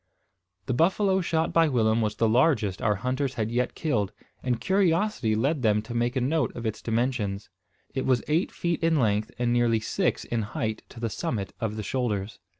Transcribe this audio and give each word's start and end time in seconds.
The 0.65 0.73
buffalo 0.73 1.21
shot 1.21 1.53
by 1.53 1.67
Willem 1.69 2.01
was 2.01 2.15
the 2.15 2.27
largest 2.27 2.81
our 2.81 2.95
hunters 2.95 3.35
had 3.35 3.51
yet 3.51 3.75
killed; 3.75 4.11
and 4.41 4.59
curiosity 4.59 5.35
led 5.35 5.61
them 5.61 5.83
to 5.83 5.93
make 5.93 6.15
a 6.15 6.21
note 6.21 6.51
of 6.55 6.65
its 6.65 6.81
dimensions. 6.81 7.51
It 7.93 8.07
was 8.07 8.23
eight 8.27 8.51
feet 8.51 8.81
in 8.81 8.95
length, 8.97 9.29
and 9.37 9.53
nearly 9.53 9.79
six 9.79 10.25
in 10.25 10.41
height 10.41 10.81
to 10.89 10.99
the 10.99 11.11
summit 11.11 11.53
of 11.59 11.75
the 11.75 11.83
shoulders. 11.83 12.39